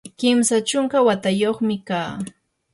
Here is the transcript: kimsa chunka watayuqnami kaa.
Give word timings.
kimsa 0.19 0.55
chunka 0.67 0.97
watayuqnami 1.07 1.77
kaa. 1.87 2.13